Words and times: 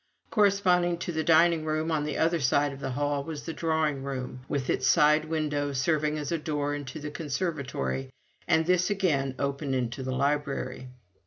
Corresponding 0.31 0.97
to 0.97 1.11
the 1.11 1.23
dining 1.23 1.63
room 1.63 1.91
on 1.91 2.05
the 2.05 2.17
other 2.17 2.39
side 2.39 2.73
of 2.73 2.79
the 2.79 2.89
hall 2.89 3.23
was 3.23 3.43
the 3.43 3.53
drawing 3.53 4.01
room, 4.01 4.39
with 4.49 4.67
its 4.67 4.87
side 4.87 5.25
window 5.25 5.73
serving 5.73 6.17
as 6.17 6.31
a 6.31 6.39
door 6.39 6.73
into 6.73 7.07
a 7.07 7.11
conservatory, 7.11 8.11
and 8.47 8.65
this 8.65 8.89
again 8.89 9.35
opened 9.37 9.75
into 9.75 10.01
the 10.01 10.11
library. 10.15 10.89